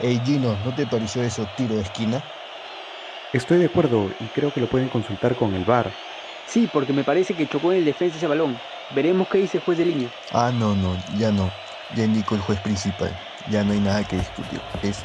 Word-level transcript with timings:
Hey 0.00 0.20
Gino, 0.24 0.56
¿no 0.64 0.74
te 0.74 0.86
pareció 0.86 1.22
eso 1.22 1.46
tiro 1.56 1.76
de 1.76 1.82
esquina? 1.82 2.22
Estoy 3.32 3.58
de 3.58 3.66
acuerdo 3.66 4.10
y 4.20 4.24
creo 4.26 4.52
que 4.52 4.60
lo 4.60 4.66
pueden 4.66 4.88
consultar 4.88 5.34
con 5.36 5.54
el 5.54 5.64
VAR. 5.64 5.90
Sí, 6.46 6.68
porque 6.72 6.92
me 6.92 7.04
parece 7.04 7.34
que 7.34 7.46
chocó 7.46 7.72
en 7.72 7.78
el 7.78 7.84
defensa 7.84 8.16
ese 8.16 8.26
balón. 8.26 8.58
Veremos 8.94 9.28
qué 9.28 9.38
dice 9.38 9.58
el 9.58 9.64
juez 9.64 9.78
de 9.78 9.86
línea. 9.86 10.08
Ah, 10.32 10.50
no, 10.52 10.74
no, 10.74 10.96
ya 11.16 11.30
no. 11.30 11.50
Ya 11.96 12.04
indicó 12.04 12.34
el 12.34 12.40
juez 12.42 12.60
principal. 12.60 13.10
Ya 13.50 13.64
no 13.64 13.72
hay 13.72 13.80
nada 13.80 14.04
que 14.04 14.16
discutir. 14.16 14.60
Es 14.82 15.02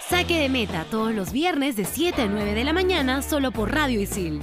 Saque 0.00 0.38
de 0.38 0.48
meta 0.48 0.84
todos 0.90 1.14
los 1.14 1.32
viernes 1.32 1.76
de 1.76 1.84
7 1.84 2.22
a 2.22 2.26
9 2.26 2.54
de 2.54 2.64
la 2.64 2.72
mañana 2.72 3.22
solo 3.22 3.50
por 3.50 3.72
Radio 3.74 4.00
Isil. 4.00 4.40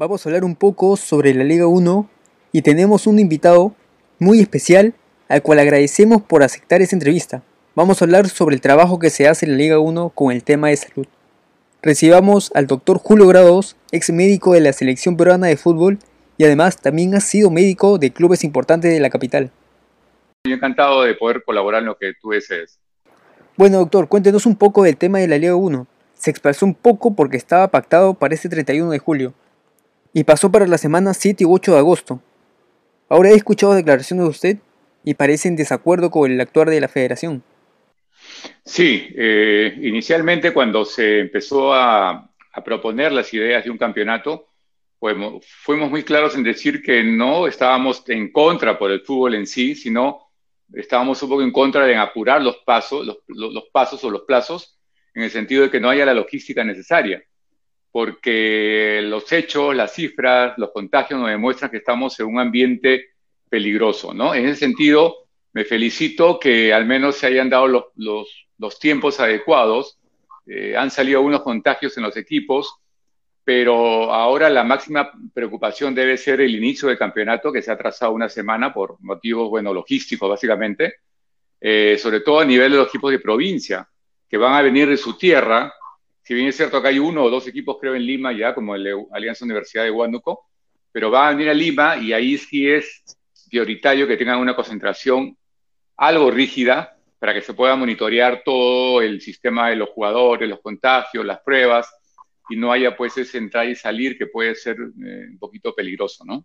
Vamos 0.00 0.24
a 0.24 0.30
hablar 0.30 0.44
un 0.44 0.56
poco 0.56 0.96
sobre 0.96 1.34
la 1.34 1.44
Liga 1.44 1.66
1 1.66 2.08
y 2.52 2.62
tenemos 2.62 3.06
un 3.06 3.18
invitado 3.18 3.74
muy 4.18 4.40
especial 4.40 4.94
al 5.28 5.42
cual 5.42 5.58
agradecemos 5.58 6.22
por 6.22 6.42
aceptar 6.42 6.80
esta 6.80 6.96
entrevista. 6.96 7.42
Vamos 7.74 8.00
a 8.00 8.06
hablar 8.06 8.26
sobre 8.30 8.54
el 8.54 8.62
trabajo 8.62 8.98
que 8.98 9.10
se 9.10 9.28
hace 9.28 9.44
en 9.44 9.52
la 9.52 9.58
Liga 9.58 9.78
1 9.78 10.08
con 10.14 10.32
el 10.32 10.42
tema 10.42 10.68
de 10.68 10.78
salud. 10.78 11.06
Recibamos 11.82 12.50
al 12.54 12.66
doctor 12.66 12.96
Julio 12.96 13.26
Grados, 13.26 13.76
ex 13.92 14.08
médico 14.08 14.54
de 14.54 14.62
la 14.62 14.72
selección 14.72 15.18
peruana 15.18 15.48
de 15.48 15.58
fútbol 15.58 15.98
y 16.38 16.44
además 16.44 16.80
también 16.80 17.14
ha 17.14 17.20
sido 17.20 17.50
médico 17.50 17.98
de 17.98 18.10
clubes 18.10 18.42
importantes 18.42 18.90
de 18.90 19.00
la 19.00 19.10
capital. 19.10 19.50
Estoy 20.42 20.54
encantado 20.54 21.02
de 21.02 21.12
poder 21.12 21.44
colaborar 21.44 21.80
en 21.82 21.88
lo 21.88 21.98
que 21.98 22.14
tú 22.22 22.30
desees. 22.30 22.78
Bueno, 23.54 23.76
doctor, 23.76 24.08
cuéntenos 24.08 24.46
un 24.46 24.56
poco 24.56 24.82
del 24.82 24.96
tema 24.96 25.18
de 25.18 25.28
la 25.28 25.36
Liga 25.36 25.56
1. 25.56 25.86
Se 26.14 26.30
expresó 26.30 26.64
un 26.64 26.74
poco 26.74 27.14
porque 27.14 27.36
estaba 27.36 27.68
pactado 27.68 28.14
para 28.14 28.34
este 28.34 28.48
31 28.48 28.92
de 28.92 28.98
julio 28.98 29.34
y 30.12 30.24
pasó 30.24 30.50
para 30.50 30.66
la 30.66 30.78
semana 30.78 31.14
7 31.14 31.44
y 31.44 31.46
8 31.48 31.72
de 31.72 31.78
agosto. 31.78 32.20
Ahora 33.08 33.30
he 33.30 33.34
escuchado 33.34 33.74
declaraciones 33.74 34.24
de 34.24 34.30
usted 34.30 34.56
y 35.04 35.14
parece 35.14 35.48
en 35.48 35.56
desacuerdo 35.56 36.10
con 36.10 36.30
el 36.30 36.40
actuar 36.40 36.70
de 36.70 36.80
la 36.80 36.88
federación. 36.88 37.42
Sí, 38.64 39.08
eh, 39.16 39.76
inicialmente 39.82 40.52
cuando 40.52 40.84
se 40.84 41.20
empezó 41.20 41.74
a, 41.74 42.26
proponer 42.64 43.10
las 43.12 43.32
ideas 43.32 43.64
de 43.64 43.70
un 43.70 43.78
campeonato, 43.78 44.48
pues, 44.98 45.16
fuimos 45.62 45.88
muy 45.88 46.02
claros 46.02 46.34
en 46.34 46.42
decir 46.42 46.82
que 46.82 47.02
no 47.02 47.46
estábamos 47.46 48.02
en 48.08 48.30
contra 48.30 48.78
por 48.78 48.90
el 48.90 49.00
fútbol 49.00 49.36
en 49.36 49.46
sí, 49.46 49.74
sino 49.74 50.30
estábamos 50.74 51.22
un 51.22 51.28
poco 51.30 51.42
en 51.42 51.52
contra 51.52 51.86
de 51.86 51.96
apurar 51.96 52.42
los 52.42 52.58
pasos, 52.58 53.06
los, 53.06 53.18
los 53.28 53.64
pasos 53.72 54.04
o 54.04 54.10
los 54.10 54.22
plazos, 54.22 54.78
en 55.14 55.22
el 55.22 55.30
sentido 55.30 55.62
de 55.62 55.70
que 55.70 55.80
no 55.80 55.88
haya 55.88 56.04
la 56.04 56.12
logística 56.12 56.62
necesaria 56.64 57.22
porque 57.92 59.00
los 59.02 59.30
hechos, 59.32 59.74
las 59.74 59.94
cifras, 59.94 60.54
los 60.58 60.70
contagios 60.70 61.18
nos 61.18 61.28
demuestran 61.28 61.70
que 61.70 61.78
estamos 61.78 62.18
en 62.20 62.26
un 62.26 62.38
ambiente 62.38 63.10
peligroso, 63.48 64.14
¿no? 64.14 64.34
En 64.34 64.46
ese 64.46 64.60
sentido, 64.60 65.26
me 65.52 65.64
felicito 65.64 66.38
que 66.38 66.72
al 66.72 66.86
menos 66.86 67.16
se 67.16 67.26
hayan 67.26 67.50
dado 67.50 67.66
los, 67.66 67.84
los, 67.96 68.46
los 68.58 68.78
tiempos 68.78 69.18
adecuados. 69.18 69.98
Eh, 70.46 70.76
han 70.76 70.90
salido 70.90 71.20
unos 71.20 71.42
contagios 71.42 71.96
en 71.96 72.04
los 72.04 72.16
equipos, 72.16 72.76
pero 73.42 74.12
ahora 74.12 74.48
la 74.48 74.62
máxima 74.62 75.10
preocupación 75.34 75.94
debe 75.94 76.16
ser 76.16 76.40
el 76.40 76.54
inicio 76.54 76.88
del 76.88 76.98
campeonato, 76.98 77.52
que 77.52 77.62
se 77.62 77.72
ha 77.72 77.78
trazado 77.78 78.12
una 78.12 78.28
semana 78.28 78.72
por 78.72 78.96
motivos, 79.00 79.50
bueno, 79.50 79.74
logísticos 79.74 80.28
básicamente, 80.28 80.94
eh, 81.60 81.98
sobre 82.00 82.20
todo 82.20 82.40
a 82.40 82.44
nivel 82.44 82.70
de 82.70 82.78
los 82.78 82.88
equipos 82.88 83.10
de 83.10 83.18
provincia, 83.18 83.88
que 84.28 84.36
van 84.36 84.54
a 84.54 84.62
venir 84.62 84.88
de 84.88 84.96
su 84.96 85.18
tierra 85.18 85.72
si 86.30 86.34
bien 86.34 86.46
es 86.46 86.56
cierto 86.56 86.80
que 86.80 86.86
hay 86.86 87.00
uno 87.00 87.24
o 87.24 87.28
dos 87.28 87.48
equipos, 87.48 87.78
creo, 87.80 87.96
en 87.96 88.06
Lima 88.06 88.32
ya, 88.32 88.54
como 88.54 88.76
el 88.76 88.86
Alianza 89.10 89.44
Universidad 89.44 89.82
de 89.82 89.90
Huánuco, 89.90 90.46
pero 90.92 91.10
van 91.10 91.26
a 91.26 91.30
venir 91.30 91.48
a 91.48 91.54
Lima 91.54 91.96
y 91.96 92.12
ahí 92.12 92.38
sí 92.38 92.70
es 92.70 93.18
prioritario 93.50 94.06
que 94.06 94.16
tengan 94.16 94.38
una 94.38 94.54
concentración 94.54 95.36
algo 95.96 96.30
rígida 96.30 96.96
para 97.18 97.34
que 97.34 97.42
se 97.42 97.52
pueda 97.52 97.74
monitorear 97.74 98.42
todo 98.44 99.02
el 99.02 99.20
sistema 99.20 99.70
de 99.70 99.74
los 99.74 99.88
jugadores, 99.88 100.48
los 100.48 100.60
contagios, 100.60 101.26
las 101.26 101.40
pruebas, 101.40 101.92
y 102.48 102.54
no 102.54 102.70
haya 102.70 102.96
pues 102.96 103.18
ese 103.18 103.38
entrar 103.38 103.68
y 103.68 103.74
salir 103.74 104.16
que 104.16 104.28
puede 104.28 104.54
ser 104.54 104.76
eh, 104.76 105.26
un 105.32 105.38
poquito 105.40 105.74
peligroso, 105.74 106.24
¿no? 106.24 106.44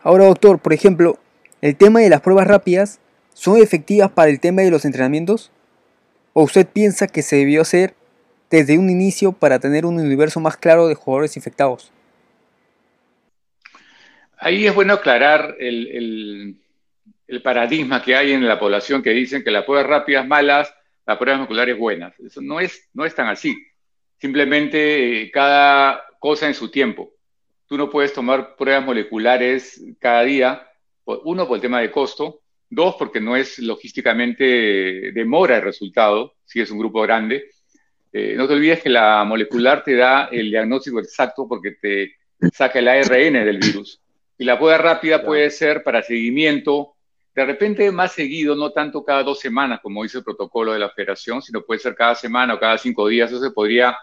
Ahora, 0.00 0.24
doctor, 0.24 0.58
por 0.58 0.72
ejemplo, 0.72 1.18
el 1.60 1.76
tema 1.76 2.00
de 2.00 2.08
las 2.08 2.22
pruebas 2.22 2.46
rápidas, 2.46 2.98
¿son 3.34 3.58
efectivas 3.58 4.10
para 4.10 4.30
el 4.30 4.40
tema 4.40 4.62
de 4.62 4.70
los 4.70 4.86
entrenamientos? 4.86 5.52
¿O 6.32 6.44
usted 6.44 6.66
piensa 6.66 7.06
que 7.06 7.20
se 7.20 7.36
debió 7.36 7.60
hacer 7.60 7.94
desde 8.52 8.78
un 8.78 8.90
inicio 8.90 9.32
para 9.32 9.58
tener 9.58 9.86
un 9.86 9.98
universo 9.98 10.38
más 10.38 10.58
claro 10.58 10.86
de 10.86 10.94
jugadores 10.94 11.36
infectados? 11.36 11.90
Ahí 14.36 14.66
es 14.66 14.74
bueno 14.74 14.94
aclarar 14.94 15.56
el, 15.58 16.58
paradigma 17.42 18.02
que 18.02 18.14
hay 18.14 18.32
en 18.32 18.46
la 18.46 18.58
población 18.58 19.02
que 19.02 19.10
dicen 19.10 19.42
que 19.42 19.50
las 19.50 19.64
pruebas 19.64 19.86
rápidas 19.86 20.26
malas, 20.26 20.74
las 21.06 21.16
pruebas 21.16 21.40
moleculares 21.40 21.78
buenas. 21.78 22.20
Eso 22.20 22.42
no 22.42 22.60
es, 22.60 22.90
no 22.92 23.06
es 23.06 23.14
tan 23.14 23.28
así. 23.28 23.56
Simplemente 24.18 25.22
eh, 25.22 25.30
cada 25.30 26.04
cosa 26.18 26.46
en 26.46 26.54
su 26.54 26.70
tiempo. 26.70 27.14
Tú 27.66 27.78
no 27.78 27.88
puedes 27.88 28.12
tomar 28.12 28.54
pruebas 28.56 28.84
moleculares 28.84 29.82
cada 29.98 30.24
día, 30.24 30.68
uno 31.04 31.48
por 31.48 31.56
el 31.56 31.62
tema 31.62 31.80
de 31.80 31.90
costo, 31.90 32.42
dos 32.68 32.96
porque 32.98 33.20
no 33.20 33.34
es 33.34 33.58
logísticamente 33.58 35.12
demora 35.12 35.56
el 35.56 35.62
resultado, 35.62 36.34
si 36.44 36.60
es 36.60 36.70
un 36.70 36.78
grupo 36.78 37.00
grande, 37.00 37.51
eh, 38.12 38.34
no 38.36 38.46
te 38.46 38.54
olvides 38.54 38.82
que 38.82 38.90
la 38.90 39.24
molecular 39.24 39.82
te 39.82 39.96
da 39.96 40.28
el 40.30 40.50
diagnóstico 40.50 41.00
exacto 41.00 41.48
porque 41.48 41.72
te 41.72 42.16
saca 42.52 42.78
el 42.78 42.88
ARN 42.88 43.32
del 43.44 43.58
virus. 43.58 44.00
Y 44.36 44.44
la 44.44 44.58
prueba 44.58 44.76
rápida 44.76 45.24
puede 45.24 45.50
ser 45.50 45.82
para 45.82 46.02
seguimiento, 46.02 46.94
de 47.34 47.46
repente 47.46 47.90
más 47.90 48.12
seguido, 48.12 48.54
no 48.54 48.72
tanto 48.72 49.02
cada 49.02 49.22
dos 49.22 49.40
semanas, 49.40 49.80
como 49.82 50.02
dice 50.02 50.18
el 50.18 50.24
protocolo 50.24 50.74
de 50.74 50.78
la 50.78 50.90
federación, 50.90 51.40
sino 51.40 51.62
puede 51.62 51.80
ser 51.80 51.94
cada 51.94 52.14
semana 52.14 52.54
o 52.54 52.60
cada 52.60 52.76
cinco 52.76 53.08
días. 53.08 53.30
Eso 53.30 53.40
se 53.40 53.50
podría 53.50 53.96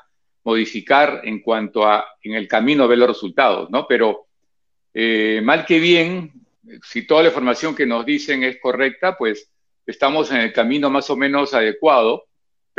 modificar 0.44 1.22
en 1.26 1.42
cuanto 1.42 1.86
a 1.86 2.08
en 2.24 2.34
el 2.34 2.48
camino 2.48 2.88
ver 2.88 2.98
los 2.98 3.10
resultados, 3.10 3.70
¿no? 3.70 3.86
Pero 3.88 4.28
eh, 4.94 5.42
mal 5.44 5.66
que 5.66 5.80
bien, 5.80 6.32
si 6.82 7.06
toda 7.06 7.22
la 7.22 7.30
información 7.30 7.76
que 7.76 7.86
nos 7.86 8.06
dicen 8.06 8.44
es 8.44 8.60
correcta, 8.60 9.16
pues 9.16 9.52
estamos 9.86 10.32
en 10.32 10.38
el 10.38 10.54
camino 10.54 10.90
más 10.90 11.10
o 11.12 11.16
menos 11.16 11.54
adecuado 11.54 12.29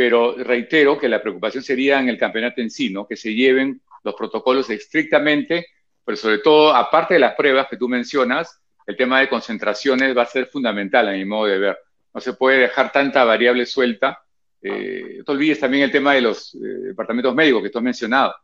pero 0.00 0.34
reitero 0.34 0.98
que 0.98 1.10
la 1.10 1.20
preocupación 1.20 1.62
sería 1.62 2.00
en 2.00 2.08
el 2.08 2.16
campeonato 2.16 2.62
en 2.62 2.70
sí, 2.70 2.88
¿no? 2.88 3.06
que 3.06 3.16
se 3.16 3.34
lleven 3.34 3.82
los 4.02 4.14
protocolos 4.14 4.70
estrictamente, 4.70 5.66
pero 6.02 6.16
sobre 6.16 6.38
todo, 6.38 6.74
aparte 6.74 7.12
de 7.12 7.20
las 7.20 7.34
pruebas 7.34 7.66
que 7.68 7.76
tú 7.76 7.86
mencionas, 7.86 8.62
el 8.86 8.96
tema 8.96 9.20
de 9.20 9.28
concentraciones 9.28 10.16
va 10.16 10.22
a 10.22 10.24
ser 10.24 10.46
fundamental 10.46 11.06
a 11.06 11.12
mi 11.12 11.26
modo 11.26 11.48
de 11.48 11.58
ver. 11.58 11.78
No 12.14 12.20
se 12.22 12.32
puede 12.32 12.60
dejar 12.60 12.90
tanta 12.90 13.24
variable 13.24 13.66
suelta. 13.66 14.22
Eh, 14.62 15.16
no 15.18 15.24
te 15.24 15.32
olvides 15.32 15.60
también 15.60 15.82
el 15.82 15.92
tema 15.92 16.14
de 16.14 16.22
los 16.22 16.54
eh, 16.54 16.58
departamentos 16.58 17.34
médicos 17.34 17.62
que 17.62 17.68
tú 17.68 17.76
has 17.76 17.84
mencionado. 17.84 18.34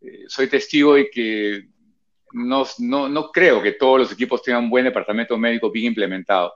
Eh, 0.00 0.26
soy 0.28 0.46
testigo 0.46 0.94
de 0.94 1.10
que 1.10 1.66
no, 2.34 2.64
no, 2.78 3.08
no 3.08 3.32
creo 3.32 3.60
que 3.60 3.72
todos 3.72 3.98
los 3.98 4.12
equipos 4.12 4.40
tengan 4.40 4.62
un 4.62 4.70
buen 4.70 4.84
departamento 4.84 5.36
médico 5.36 5.68
bien 5.68 5.86
implementado. 5.86 6.54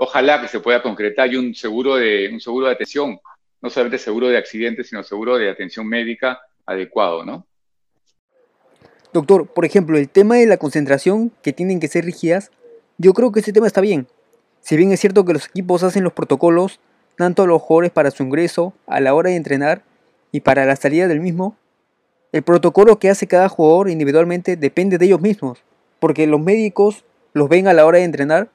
Ojalá 0.00 0.40
que 0.40 0.48
se 0.48 0.58
pueda 0.58 0.82
concretar 0.82 1.32
y 1.32 1.36
un 1.36 1.54
seguro 1.54 1.94
de, 1.94 2.30
un 2.32 2.40
seguro 2.40 2.66
de 2.66 2.72
atención 2.72 3.20
no 3.62 3.70
solamente 3.70 3.98
seguro 3.98 4.28
de 4.28 4.38
accidentes, 4.38 4.88
sino 4.88 5.02
seguro 5.02 5.36
de 5.36 5.50
atención 5.50 5.86
médica 5.86 6.40
adecuado, 6.66 7.24
¿no? 7.24 7.46
Doctor, 9.12 9.48
por 9.48 9.64
ejemplo, 9.64 9.98
el 9.98 10.08
tema 10.08 10.36
de 10.36 10.46
la 10.46 10.56
concentración, 10.56 11.32
que 11.42 11.52
tienen 11.52 11.80
que 11.80 11.88
ser 11.88 12.04
rígidas, 12.04 12.50
yo 12.96 13.12
creo 13.12 13.32
que 13.32 13.40
ese 13.40 13.52
tema 13.52 13.66
está 13.66 13.80
bien. 13.80 14.06
Si 14.60 14.76
bien 14.76 14.92
es 14.92 15.00
cierto 15.00 15.24
que 15.24 15.32
los 15.32 15.46
equipos 15.46 15.82
hacen 15.82 16.04
los 16.04 16.12
protocolos, 16.12 16.80
tanto 17.16 17.42
a 17.42 17.46
los 17.46 17.60
jugadores 17.60 17.90
para 17.90 18.10
su 18.10 18.22
ingreso, 18.22 18.72
a 18.86 19.00
la 19.00 19.14
hora 19.14 19.30
de 19.30 19.36
entrenar 19.36 19.82
y 20.30 20.40
para 20.40 20.64
la 20.64 20.76
salida 20.76 21.08
del 21.08 21.20
mismo, 21.20 21.56
el 22.32 22.42
protocolo 22.42 22.98
que 22.98 23.10
hace 23.10 23.26
cada 23.26 23.48
jugador 23.48 23.90
individualmente 23.90 24.56
depende 24.56 24.96
de 24.96 25.06
ellos 25.06 25.20
mismos, 25.20 25.64
porque 25.98 26.26
los 26.26 26.40
médicos 26.40 27.04
los 27.32 27.48
ven 27.48 27.66
a 27.66 27.72
la 27.72 27.84
hora 27.86 27.98
de 27.98 28.04
entrenar, 28.04 28.48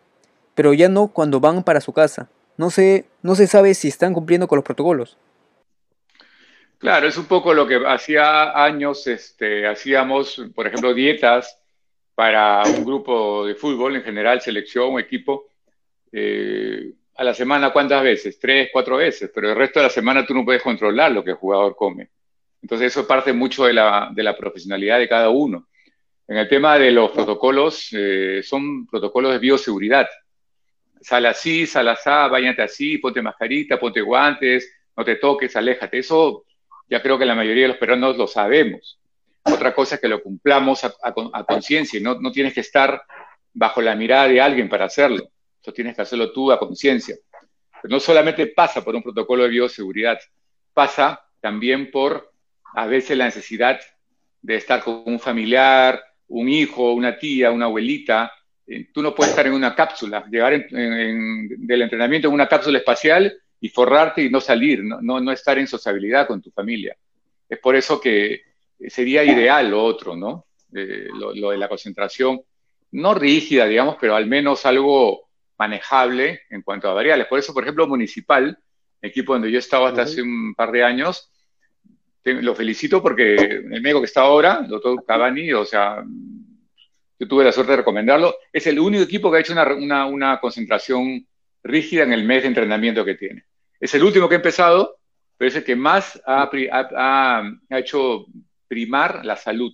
pero 0.54 0.74
ya 0.74 0.88
no 0.88 1.10
cuando 1.10 1.42
van 1.42 1.63
para 1.63 1.81
su 1.81 1.92
casa 1.92 2.30
no 2.57 2.69
se, 2.69 3.06
no 3.22 3.36
se 3.36 3.48
sabe 3.48 3.74
si 3.74 3.88
están 3.88 4.13
cumpliendo 4.13 4.48
con 4.48 4.57
los 4.57 4.66
protocolos. 4.66 5.18
Claro, 6.78 7.07
es 7.07 7.18
un 7.18 7.25
poco 7.25 7.54
lo 7.54 7.68
que 7.68 7.81
hacía 7.86 8.63
años 8.63 9.07
este, 9.07 9.66
hacíamos, 9.66 10.42
por 10.54 10.68
ejemplo, 10.68 10.94
dietas 10.94 11.60
para 12.13 12.63
un 12.63 12.86
grupo 12.86 13.46
de 13.46 13.56
fútbol, 13.56 13.96
en 13.96 14.04
general, 14.04 14.42
selección 14.42 15.00
equipo, 15.00 15.48
eh, 16.12 16.94
a 17.16 17.24
la 17.24 17.34
semana 17.34 17.72
cuántas 17.72 18.04
veces, 18.04 18.40
tres, 18.40 18.69
cuatro 18.72 18.98
veces, 18.98 19.31
pero 19.34 19.50
el 19.50 19.56
resto 19.56 19.80
de 19.80 19.86
la 19.86 19.90
semana 19.90 20.25
tú 20.25 20.34
no 20.34 20.46
puedes 20.46 20.62
controlar 20.62 21.12
lo 21.12 21.24
que 21.24 21.31
el 21.31 21.38
jugador 21.38 21.75
come. 21.75 22.10
Entonces 22.62 22.88
eso 22.92 23.07
parte 23.07 23.31
mucho 23.31 23.66
de 23.66 23.74
la, 23.74 24.10
de 24.13 24.24
la 24.24 24.36
profesionalidad 24.36 25.00
de 25.00 25.10
cada 25.10 25.30
uno. 25.30 25.68
En 26.28 26.38
el 26.38 26.48
tema 26.48 26.78
de 26.78 26.92
los 26.92 27.12
protocolos, 27.12 27.90
eh, 27.92 28.42
son 28.44 28.88
protocolos 28.88 29.31
de 29.31 29.40
bioseguridad 29.40 30.07
sal 31.06 31.28
así, 31.28 31.68
sal 31.68 31.88
así, 31.88 32.10
bañate 32.10 32.63
así, 32.63 32.98
ponte 32.98 33.22
mascarita, 33.22 33.80
ponte 33.80 34.02
guantes, 34.02 34.74
no 34.98 35.06
te 35.06 35.18
toques, 35.18 35.56
aléjate. 35.56 36.00
Eso 36.00 36.46
ya 36.90 37.00
creo 37.00 37.19
que 37.19 37.25
la 37.25 37.36
mayoría 37.36 37.63
de 37.63 37.68
los 37.69 37.78
peruanos 37.78 38.18
lo 38.18 38.25
sabemos. 38.25 39.00
Otra 39.44 39.75
cosa 39.75 39.96
es 39.96 40.02
que 40.02 40.07
lo 40.07 40.24
cumplamos 40.24 40.84
a, 40.84 41.13
conciencia 41.46 42.00
y 42.00 42.02
no, 42.02 42.16
no 42.19 42.31
tienes 42.31 42.56
que 42.56 42.62
estar 42.62 43.04
bajo 43.54 43.84
la 43.84 43.96
mirada 43.96 44.28
de 44.28 44.42
alguien 44.42 44.68
para 44.68 44.86
hacerlo. 44.86 45.30
Eso 45.62 45.72
tienes 45.72 45.96
que 45.96 46.02
hacerlo 46.02 46.31
tú 46.31 46.52
a 46.52 46.57
conciencia. 46.57 47.16
Pero 47.84 47.94
no 47.94 48.00
solamente 48.00 48.48
pasa 48.48 48.84
por 48.84 48.96
un 48.96 49.04
protocolo 49.04 49.44
de 49.44 49.50
bioseguridad, 49.50 50.18
pasa 50.74 51.24
también 51.40 51.92
por 51.92 52.34
a 52.74 52.88
veces 52.88 53.16
la 53.16 53.25
necesidad 53.25 53.80
de 54.42 54.56
estar 54.56 54.84
con 54.84 55.04
un 55.06 55.19
familiar, 55.19 56.02
un 56.30 56.50
hijo, 56.50 56.94
una 56.94 57.19
tía, 57.19 57.52
una 57.52 57.66
abuelita. 57.66 58.31
Eh, 58.68 58.90
tú 58.92 59.02
no 59.02 59.14
puedes 59.14 59.32
estar 59.32 59.46
en 59.46 59.54
una 59.54 59.76
cápsula, 59.76 60.26
llegar 60.30 60.68
del 60.70 61.82
entrenamiento 61.82 62.28
en 62.28 62.34
una 62.34 62.48
cápsula 62.48 62.80
espacial 62.80 63.34
y 63.60 63.70
forrarte 63.70 64.24
y 64.24 64.30
no 64.30 64.42
salir, 64.42 64.84
no, 64.84 65.02
no, 65.02 65.32
estar 65.32 65.58
en 65.58 65.68
sociabilidad 65.68 66.28
con 66.28 66.42
tu 66.42 66.52
familia. 66.52 66.96
Es 67.48 67.60
por 67.60 67.76
eso 67.76 68.02
que 68.02 68.42
sería 68.88 69.24
ideal 69.24 69.70
lo 69.70 69.84
otro, 69.84 70.16
¿no? 70.16 70.46
lo, 70.72 71.34
lo, 71.34 71.52
de 71.52 71.58
la 71.58 71.70
concentración, 71.70 72.42
no 72.92 73.14
rígida, 73.14 73.66
digamos, 73.66 73.96
pero 74.00 74.16
al 74.16 74.26
menos 74.26 74.66
algo 74.66 75.30
manejable 75.58 76.42
en 76.50 76.62
cuanto 76.62 76.90
a 76.90 76.94
variables. 76.94 77.28
Por 77.28 77.40
eso, 77.40 77.54
por 77.54 77.64
ejemplo, 77.64 77.88
Municipal, 77.88 78.58
equipo 79.02 79.34
donde 79.34 79.52
yo 79.52 79.60
estaba 79.60 79.90
hasta 79.90 80.04
hace 80.04 80.22
un 80.22 80.54
par 80.56 80.72
de 80.72 80.84
años, 80.84 81.32
lo 82.24 82.56
felicito 82.56 83.02
porque 83.02 83.36
el 83.36 83.82
médico 83.82 84.02
que 84.02 84.08
está 84.08 84.22
ahora, 84.22 84.62
el 84.64 84.68
doctor 84.68 85.04
Cavani, 85.06 85.54
o 85.54 85.66
sea, 85.66 86.04
yo 87.20 87.28
tuve 87.28 87.44
la 87.44 87.52
suerte 87.52 87.72
de 87.72 87.78
recomendarlo, 87.78 88.36
es 88.52 88.68
el 88.68 88.80
único 88.80 89.04
equipo 89.04 89.32
que 89.32 89.38
ha 89.38 89.40
hecho 89.42 89.54
una, 89.54 90.06
una, 90.06 90.40
concentración 90.40 91.26
rígida 91.64 92.04
en 92.04 92.14
el 92.14 92.24
mes 92.24 92.44
de 92.44 92.50
entrenamiento 92.50 93.06
que 93.06 93.16
tiene. 93.16 93.46
Es 93.80 93.94
el 93.94 94.04
último 94.04 94.28
que 94.28 94.36
ha 94.36 94.38
empezado, 94.38 94.98
pero 95.38 95.50
es 95.50 95.56
el 95.56 95.64
que 95.64 95.76
más 95.76 96.22
ha, 96.26 96.50
ha, 96.72 97.52
ha 97.70 97.80
hecho 97.80 98.26
primar 98.68 99.26
la 99.26 99.36
salud, 99.36 99.74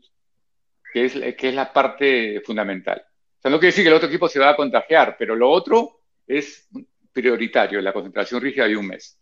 que 0.94 1.06
es, 1.06 1.14
que 1.14 1.50
es 1.50 1.56
la 1.56 1.72
parte 1.74 2.42
fundamental. 2.46 3.04
O 3.38 3.42
sea, 3.42 3.52
no 3.52 3.58
quiere 3.58 3.72
decir 3.72 3.84
que 3.84 3.90
el 3.90 3.96
otro 3.96 4.08
equipo 4.08 4.28
se 4.28 4.40
va 4.40 4.50
a 4.50 4.56
contagiar, 4.56 5.16
pero 5.18 5.36
lo 5.36 5.50
otro 5.50 6.02
es 6.28 6.70
prioritario, 7.12 7.82
la 7.82 7.94
concentración 7.94 8.42
rígida 8.42 8.68
de 8.68 8.78
un 8.78 8.88
mes. 8.88 9.20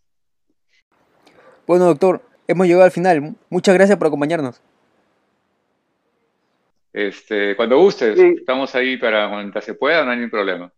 Bueno, 1.66 1.86
doctor, 1.86 2.22
hemos 2.46 2.66
llegado 2.66 2.84
al 2.84 2.90
final. 2.90 3.36
Muchas 3.48 3.74
gracias 3.74 3.96
por 3.96 4.08
acompañarnos. 4.08 4.60
Este, 6.92 7.54
cuando 7.56 7.78
gustes, 7.78 8.18
estamos 8.18 8.74
ahí 8.74 8.96
para 8.96 9.28
cuando 9.28 9.60
se 9.60 9.74
pueda, 9.74 10.04
no 10.04 10.10
hay 10.10 10.16
ningún 10.16 10.30
problema. 10.30 10.72